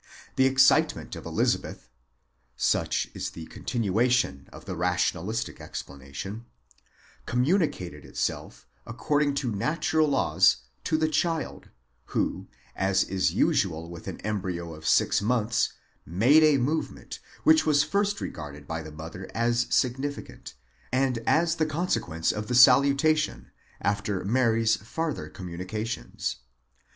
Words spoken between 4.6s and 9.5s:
the rationalistic explanation—communicated itself, according